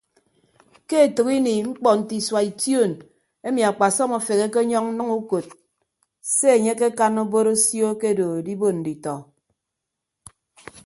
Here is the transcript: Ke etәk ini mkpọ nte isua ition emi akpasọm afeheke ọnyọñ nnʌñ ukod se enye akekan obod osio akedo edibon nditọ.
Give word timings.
Ke 0.87 0.97
etәk 1.07 1.27
ini 1.39 1.55
mkpọ 1.69 1.89
nte 1.97 2.13
isua 2.21 2.41
ition 2.49 2.91
emi 3.47 3.61
akpasọm 3.69 4.11
afeheke 4.17 4.57
ọnyọñ 4.63 4.85
nnʌñ 4.91 5.09
ukod 5.19 5.45
se 6.33 6.47
enye 6.55 6.71
akekan 6.75 7.15
obod 7.23 7.47
osio 7.53 7.85
akedo 7.93 8.25
edibon 8.39 8.75
nditọ. 8.81 9.15